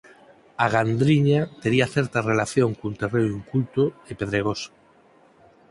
[0.63, 4.69] A Gandriña tería certa relación cun terreo inculto e pedregoso.